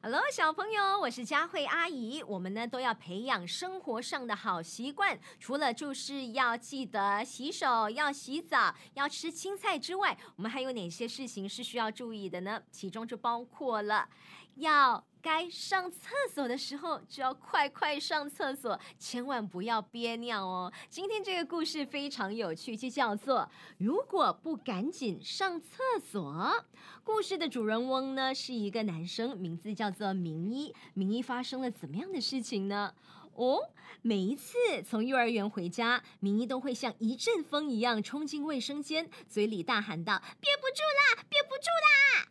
[0.00, 2.22] Hello，小朋友，我是佳慧阿姨。
[2.22, 12.62] 我们呢都要培养生活上的好习惯，除了就是要记得洗手、要洗澡、要吃青菜之外，我们还有哪些事情是需要注意的呢？
[12.70, 14.08] 其中就包括了
[14.54, 15.04] 要。
[15.20, 15.98] 该上厕
[16.32, 20.72] 所的时候就要快快上厕所，千万不要憋尿哦。
[20.88, 26.64] 今天这个故事非常有趣，就叫做“如果不赶紧上厕所”。
[27.04, 30.74] 故事的主人翁呢是一个男生，名字叫做明一。
[30.94, 32.94] 明一发生了怎么样的事情呢？
[33.34, 33.70] 哦，
[34.02, 42.28] 每一次从幼儿园回家，明一都会像一阵风一样冲进卫生间，嘴里大喊道：“憋不住啦，憋不住啦！”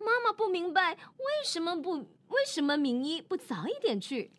[0.00, 2.06] 妈妈不明白为什么不。
[2.30, 4.30] 为什么明一不早一点去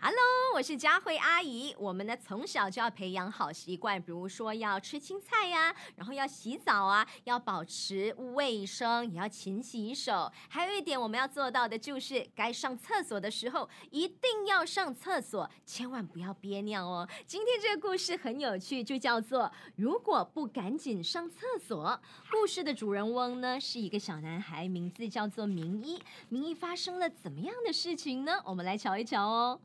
[0.00, 0.18] ？Hello，
[0.54, 1.74] 我是佳慧阿姨。
[1.78, 10.30] 我们呢从小就要培养好习惯，比如说要吃青菜呀，然后要洗澡啊，要保持卫生，也要勤洗手。
[10.48, 17.08] 还有一点我们要做到的就是，该上厕所的时候一定要上厕所，千万不要憋尿哦。
[17.26, 21.98] 今天这个故事很有趣，就叫做“如果不赶紧上厕所”。
[22.30, 26.02] 故事的主人翁呢是一个小男孩，名字叫做明一。
[26.28, 28.42] 明一发生了怎么样的事情呢？
[28.44, 29.58] 我们来瞧一瞧哦。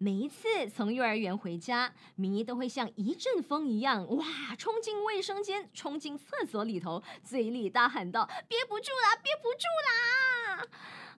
[0.00, 4.24] 每一次从幼儿园回家，明一都会像一阵风一样，哇，
[4.56, 10.68] 冲进卫生间，冲进厕所里头，嘴里大喊道：“憋不住啦，憋不住啦！”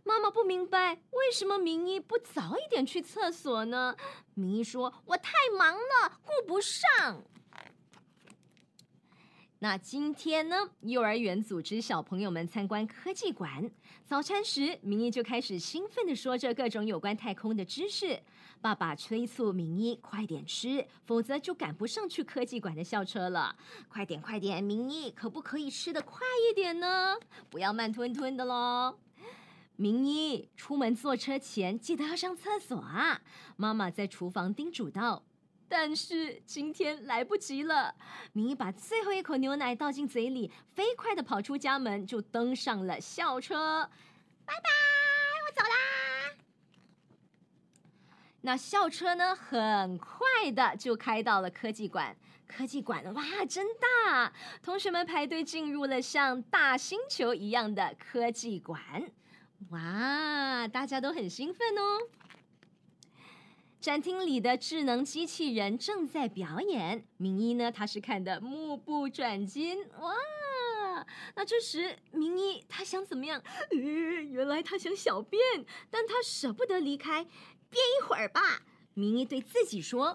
[0.03, 3.95] 妈妈不明白为什么明一不早一点去厕所呢？
[4.33, 7.23] 明一说：“我太忙了，顾不上。”
[9.63, 10.57] 那今天呢？
[10.81, 13.71] 幼儿园组织小朋友们参观科技馆。
[14.07, 18.19] 早餐时，明一就开始兴奋的说着各种有关太空的知识。
[18.63, 23.55] 爸爸催促明一快点吃，否则就赶不上去科技馆的校车了。
[23.91, 26.21] 快点，快点，明一可不可以吃的快
[26.51, 27.15] 一点呢？
[27.51, 28.99] 不要慢吞吞的喽。
[29.77, 33.21] 明一出门坐车前记得要上厕所啊！
[33.57, 35.23] 妈妈在厨房叮嘱道。
[35.71, 37.95] 但是今天来不及了，
[38.33, 43.89] 明一把最后一口牛奶倒进嘴里，飞快的跑出家门，就登上了校车。
[44.45, 44.69] 拜拜，
[45.47, 46.35] 我走啦。
[48.41, 52.17] 那校车呢，很快的就开到了科技馆。
[52.49, 54.33] 科技馆哇，真大！
[54.61, 59.09] 同学们排队进入了像大星球一样的科技馆。
[59.69, 62.09] 哇，大家都很兴奋哦。
[63.81, 69.79] 展厅里的智能机器人正在表演，明一呢，他是看的目不转睛。
[69.99, 71.07] 哇！
[71.35, 73.43] 那这时明一他想怎么样？
[73.71, 75.41] 原来他想小便，
[75.89, 78.61] 但他舍不得离开，憋一会儿吧。
[78.93, 80.15] 明一对自己说：“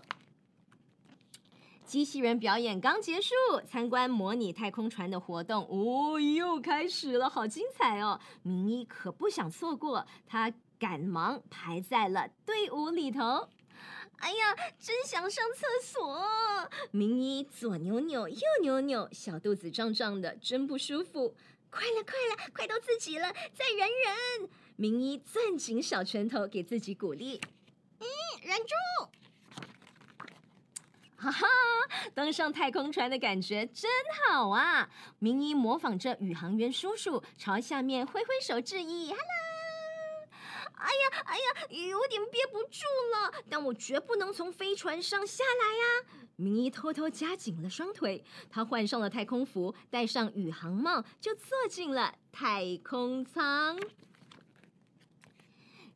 [1.83, 3.33] 机器人表演刚结束，
[3.65, 8.19] 参观模拟太空船的活动哦，又开始了，好精彩哦！
[8.43, 13.49] 明一可不想错过，他赶忙排在了队伍里头。”
[14.19, 16.69] 哎呀，真想上厕所！
[16.91, 21.35] 明一左扭扭，右扭扭，小肚子胀胀的，真不舒服。
[21.69, 24.49] 快了，快了，快到自己了，再忍忍。
[24.77, 27.39] 明一攥紧小拳头，给自己鼓励。
[27.99, 28.07] 嗯，
[28.41, 28.73] 忍住。
[31.17, 31.47] 哈哈，
[32.13, 33.89] 登上太空船的感觉真
[34.27, 34.89] 好啊！
[35.19, 39.07] 明一模仿着宇航员叔叔，朝下面挥挥手致意。
[39.09, 39.44] Hello。
[40.85, 41.43] 哎呀，哎呀，
[41.89, 42.79] 有点憋不住
[43.13, 46.21] 了，但我绝不能从飞船上下来呀！
[46.35, 53.79] 明一偷偷夹紧了双腿，他换上了太空服，戴上宇航帽，就坐进了太空舱。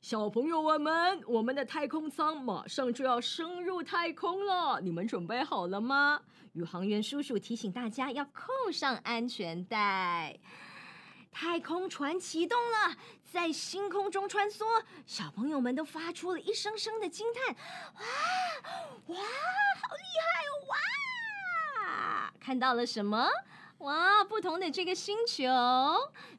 [0.02, 6.22] 小朋友们，我们的太空舱马上就要升入太空了，你们准备好了吗？
[6.54, 10.40] 宇航员叔叔提醒大家要扣上安全带。
[11.32, 12.96] 太空船启动了，
[13.32, 14.66] 在星空中穿梭，
[15.06, 17.56] 小朋友们都发出了一声声的惊叹
[17.96, 18.02] ：“哇
[19.08, 20.52] 哇，好厉害哦！
[20.70, 23.30] 哇，看到了什么？
[23.80, 25.46] 哇，不同的这个星球。”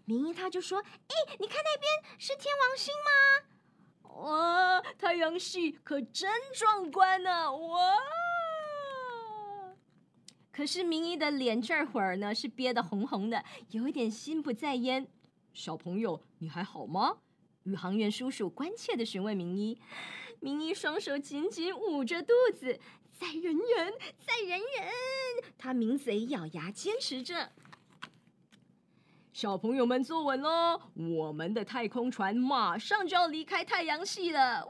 [0.04, 3.10] 明一他就说：“哎，你看那边是天王星吗？
[4.16, 7.50] 哇，太阳系可真壮观呢！
[7.50, 7.94] 哇！”
[10.52, 15.06] 可是明一的脸这会儿呢是憋得红红的，有一点心不在焉。
[15.52, 17.18] 小朋友，你还好吗？
[17.64, 19.78] 宇航员叔叔关切的询问明一。
[20.40, 22.80] 明一双手紧紧捂着肚子，
[23.12, 24.88] 再忍忍，再忍忍。
[25.58, 27.52] 他抿嘴咬牙，坚持着。
[29.32, 34.66] 小朋友们坐稳喽，我们的太空船马上就要离开太阳系了。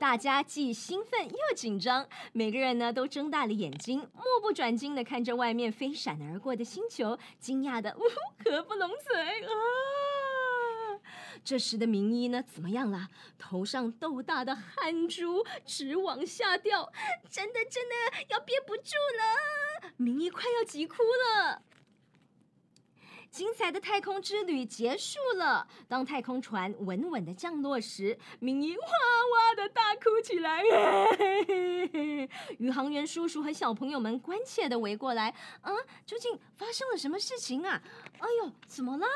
[0.00, 9.52] 大家既兴奋又紧张，每个人呢都睁大了眼睛，目不转睛的看着外面飞闪而过的星球，惊讶的呜呼合不拢嘴啊！
[11.44, 13.08] 这时的明一呢，怎么样了？
[13.38, 16.90] 头上豆大的汗珠直往下掉，
[17.30, 17.94] 真的真的
[18.30, 21.60] 要憋不住了，明一快要急哭了。
[23.30, 25.66] 精彩的太空之旅结束了。
[25.88, 30.62] 当太空船稳稳的降落时，明一哇哇的大哭起来。
[32.58, 35.72] 宇航员叔叔和小朋友们关切的围过来，啊，
[36.04, 37.80] 究竟发生了什么事情啊？
[38.18, 39.06] 哎呦，怎么了？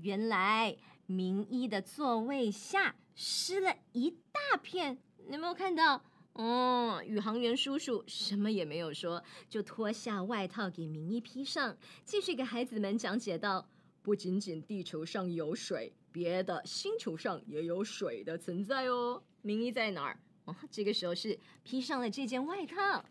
[0.00, 0.76] 原来
[1.06, 6.00] 明一的座位下湿了一大片，你有没有看到？
[6.40, 13.68] 嗯，宇航员叔叔什么也没有说，就脱下外套给明一披上，继续给孩子们讲解道：
[14.02, 19.20] 不仅仅地球上有水，别的星球上也有水的存在哦。
[19.42, 20.20] 明一在哪儿？
[20.44, 23.04] 哦，这个时候是披上了这件外套。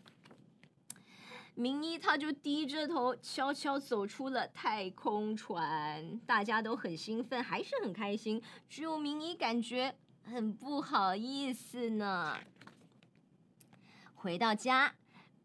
[1.54, 6.18] 明一他就低着头，悄悄走出了太空船。
[6.20, 8.40] 大家都很兴奋，还是很开心，
[8.70, 12.38] 只有明一感觉很不好意思呢。
[14.28, 14.94] 回到家，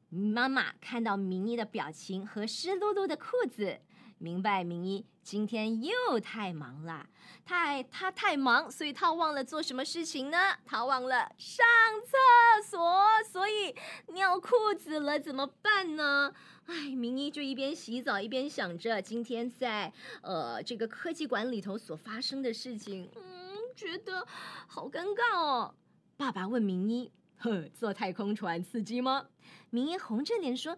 [0.10, 3.80] 妈妈看到明一的表情和湿漉漉的裤子，
[4.18, 7.08] 明白明一今天又太忙了。
[7.46, 10.38] 太他太忙，所以他忘了做什么事情呢？
[10.66, 11.66] 他忘了上
[12.04, 13.02] 厕所，
[13.32, 13.74] 所以
[14.08, 16.34] 尿裤子了，怎么办呢？
[16.66, 24.28] 哎，明一就一边洗澡一边想着今天在呃这个科技馆里头所发生的事情，嗯，觉得
[24.68, 25.74] 好尴尬哦。
[26.18, 27.10] 爸爸问明一。
[27.44, 29.28] 呵，坐太空船刺激吗？
[29.70, 30.78] 明一红着脸说：“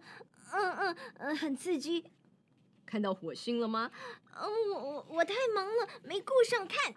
[0.52, 2.10] 嗯嗯嗯，很刺激。
[2.84, 3.88] 看到火星了吗？
[4.34, 6.92] 嗯，我我我太忙了，没顾上看。”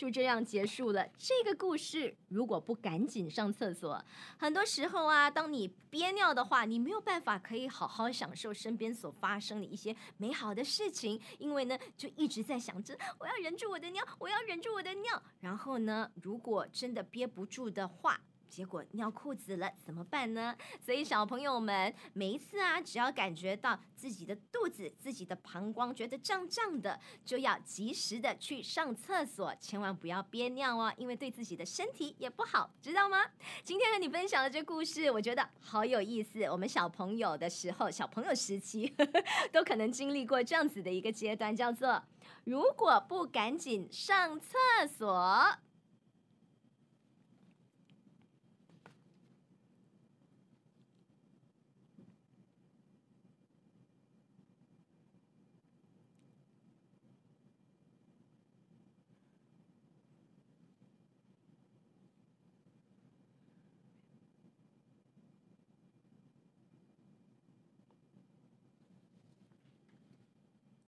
[0.00, 2.16] 就这样结束了这个故事。
[2.28, 4.02] 如果不赶紧上厕所，
[4.38, 15.22] 很多时候啊，当你憋尿的话，你没有办法可以好好享受身边所发生的一些美好的事情，因为呢，就一直在想着我要忍住我的尿，我要忍住我的尿。
[15.38, 18.18] 然后呢，如果真的憋不住的话，
[18.50, 20.54] 结果尿裤子了怎么办呢？
[20.84, 33.24] 所以小朋友们，每一次啊，只要感觉到自己的肚子、自己的膀胱觉得胀胀的，就要及时的去上厕所，千万不要憋尿哦，因为对自己的身体也不好，知道吗？
[33.62, 36.42] 今天和你分享的这故事，我觉得好有意思。
[36.46, 38.92] 我们小朋友的时候，小朋友时期
[39.52, 42.02] 都可能经历过这样子的一个阶段，叫做
[42.44, 44.56] 如果不赶紧上厕
[44.98, 45.46] 所。